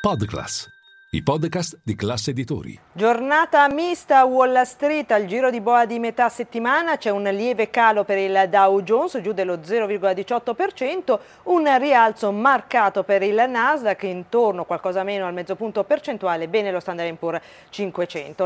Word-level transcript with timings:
Podclass, 0.00 0.66
i 1.10 1.22
podcast 1.22 1.78
di 1.84 1.94
classe 1.94 2.30
editori. 2.30 2.80
Giornata 2.90 3.68
mista 3.68 4.20
a 4.20 4.24
Wall 4.24 4.62
Street, 4.62 5.10
al 5.10 5.26
giro 5.26 5.50
di 5.50 5.60
boa 5.60 5.84
di 5.84 5.98
metà 5.98 6.30
settimana 6.30 6.96
c'è 6.96 7.10
un 7.10 7.24
lieve 7.24 7.68
calo 7.68 8.02
per 8.04 8.16
il 8.16 8.46
Dow 8.48 8.80
Jones 8.80 9.20
giù 9.20 9.32
dello 9.32 9.56
0,18%, 9.56 11.18
un 11.42 11.78
rialzo 11.78 12.32
marcato 12.32 13.02
per 13.02 13.22
il 13.22 13.44
Nasdaq 13.46 14.04
intorno 14.04 14.64
qualcosa 14.64 15.02
meno 15.02 15.26
al 15.26 15.34
mezzo 15.34 15.54
punto 15.54 15.84
percentuale, 15.84 16.48
bene 16.48 16.70
lo 16.70 16.80
Standard 16.80 17.14
Poor's 17.16 17.44
500. 17.68 18.44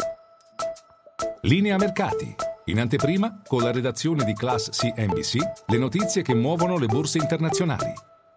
Linea 1.42 1.76
mercati. 1.76 2.34
In 2.64 2.80
anteprima, 2.80 3.42
con 3.46 3.62
la 3.62 3.70
redazione 3.70 4.24
di 4.24 4.34
Class 4.34 4.70
CNBC, 4.70 5.36
le 5.66 5.78
notizie 5.78 6.22
che 6.22 6.34
muovono 6.34 6.78
le 6.78 6.86
borse 6.86 7.18
internazionali. 7.18 7.94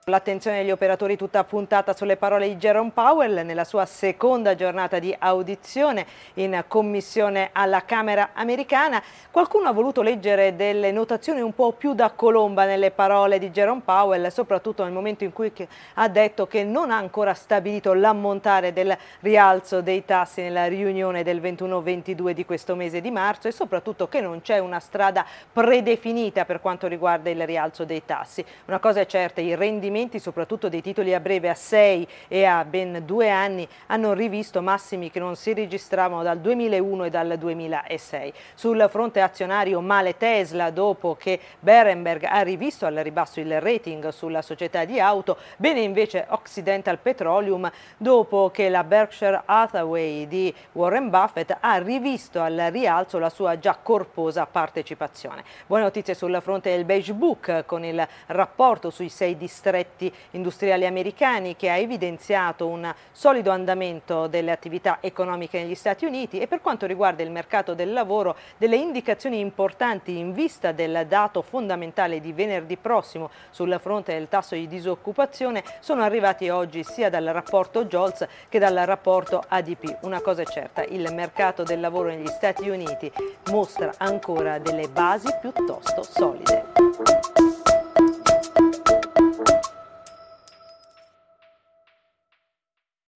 L'attenzione 0.10 0.60
degli 0.60 0.72
operatori 0.72 1.18
tutta 1.18 1.44
puntata 1.44 1.94
sulle 1.94 2.16
parole 2.16 2.48
di 2.48 2.56
Jerome 2.56 2.92
Powell 2.94 3.46
nella 3.46 3.66
sua 3.66 3.86
seconda 3.86 4.56
giornata 4.56 5.00
di 5.00 5.14
audizione 5.20 6.06
in 6.36 6.64
commissione 6.70 7.50
alla 7.52 7.84
Camera 7.84 8.30
americana. 8.32 9.04
Qualcuno 9.30 9.68
ha 9.68 9.74
voluto 9.74 10.02
leggere 10.02 10.56
delle 10.56 10.94
notazioni 10.94 11.42
un 11.42 11.54
po' 11.54 11.74
più 11.74 11.94
da 11.94 12.12
colomba 12.12 12.64
nelle 12.64 12.92
parole 12.92 13.38
di 13.38 13.50
Jerome 13.50 13.82
Powell, 13.84 14.30
soprattutto 14.30 14.86
nel 14.86 14.94
momento 14.94 15.26
in 15.26 15.34
cui 15.34 15.52
ha 15.96 16.08
detto 16.08 16.48
che 16.48 16.64
non 16.64 16.90
ha 16.90 16.96
ancora 16.96 17.34
stabilito 17.34 17.94
l'ammontare 17.94 18.72
del 18.72 18.98
rialzo 19.20 19.82
dei 19.82 20.06
tassi 20.06 20.42
nella 20.42 20.68
riunione 20.68 21.22
del 21.22 21.42
21-22 21.42 22.30
di 22.30 22.46
questo 22.46 22.76
mese 22.76 23.02
di 23.02 23.12
marzo 23.12 23.50
e 23.50 23.52
soprattutto 23.52 24.08
che 24.08 24.22
non 24.22 24.40
c'è 24.40 24.60
una 24.60 24.80
strada 24.80 25.26
predefinita 25.52 26.46
per 26.46 26.62
quanto 26.62 26.88
riguarda 26.88 27.30
il 27.30 27.46
rialzo 27.46 27.84
dei 27.84 28.06
tassi. 28.06 28.46
Una 28.68 28.80
cosa 28.80 29.02
è 29.02 29.06
certa, 29.06 29.42
i 29.42 29.54
rendimenti 29.54 29.96
rendimenti, 29.98 30.20
soprattutto 30.20 30.70
dei 30.70 30.82
titoli 30.82 31.14
a 31.14 31.20
breve 31.20 31.50
a 31.50 31.56
6 31.56 32.08
e 32.28 32.46
a 32.46 32.64
ben 32.64 33.02
due 33.06 33.30
anni, 33.30 33.68
hanno 33.88 34.14
rivisto 34.14 34.62
massimi 34.62 35.10
che 35.10 35.20
non 35.20 35.36
si 35.36 35.54
registravano 35.54 36.22
dal 36.22 36.40
2001 36.40 37.06
e 37.06 37.10
dal 37.10 37.36
2006. 37.38 38.34
Sul 38.54 38.88
fronte 38.90 39.22
azionario 39.22 39.82
male 39.82 40.16
Tesla 40.18 40.70
dopo 40.70 41.16
che 41.16 41.40
Berenberg 41.60 42.24
ha 42.26 42.42
rivisto 42.42 42.86
al 42.86 42.96
ribasso 42.96 43.40
il 43.40 43.60
rating 43.60 44.10
sulla 44.10 44.42
società 44.42 44.86
di 44.86 45.00
auto, 45.00 45.38
bene 45.58 45.82
invece 45.82 46.26
Occidental 46.30 47.00
Petroleum 47.00 47.70
dopo 47.98 48.52
che 48.52 48.70
la 48.70 48.84
Berkshire 48.84 49.42
Hathaway 49.46 50.28
di 50.28 50.54
Warren 50.74 51.10
Buffett 51.10 51.58
ha 51.60 51.78
rivisto 51.78 52.42
al 52.42 52.70
rialzo 52.72 53.18
la 53.18 53.30
sua 53.30 53.58
già 53.58 53.78
corposa 53.82 54.46
partecipazione. 54.46 55.44
Buone 55.66 55.84
notizie 55.84 56.14
sul 56.14 56.40
fronte 56.42 56.70
del 56.70 56.86
Beige 56.86 57.14
Book 57.14 57.66
con 57.66 57.84
il 57.84 58.06
rapporto 58.28 58.90
sui 58.90 59.10
sei 59.10 59.36
distretti 59.38 59.87
progetti 59.88 60.14
industriali 60.32 60.86
americani 60.86 61.56
che 61.56 61.70
ha 61.70 61.78
evidenziato 61.78 62.68
un 62.68 62.94
solido 63.12 63.52
andamento 63.52 64.28
delle 64.28 64.52
attività 64.52 64.98
economiche 65.02 65.62
negli 65.62 65.76
Stati 65.76 66.06
Uniti 66.06 66.40
e 66.40 66.48
per 66.48 66.62
quanto 66.62 66.86
riguarda 66.86 67.24
il 67.24 67.32
mercato 67.32 67.74
del 67.74 67.94
lavoro 67.94 68.36
delle 68.58 68.76
indicazioni 68.76 69.40
importanti 69.40 70.18
in 70.18 70.34
vista 70.34 70.72
del 70.72 71.06
dato 71.08 71.42
fondamentale 71.42 72.20
di 72.20 72.34
venerdì 72.34 72.78
prossimo 72.78 73.32
sul 73.50 73.80
fronte 73.82 74.14
del 74.14 74.28
tasso 74.28 74.56
di 74.56 74.68
disoccupazione 74.68 75.64
sono 75.80 76.04
arrivati 76.04 76.50
oggi 76.50 76.84
sia 76.84 77.10
dal 77.10 77.26
rapporto 77.26 77.86
Jolts 77.86 78.28
che 78.50 78.60
dal 78.60 78.76
rapporto 78.86 79.44
ADP. 79.48 80.00
Una 80.02 80.22
cosa 80.22 80.42
è 80.42 80.46
certa, 80.46 80.84
il 80.84 81.12
mercato 81.14 81.64
del 81.64 81.80
lavoro 81.80 82.10
negli 82.10 82.28
Stati 82.28 82.70
Uniti 82.70 83.12
mostra 83.50 83.94
ancora 83.98 84.60
delle 84.60 84.88
basi 84.88 85.28
piuttosto 85.42 86.04
solide. 86.04 87.57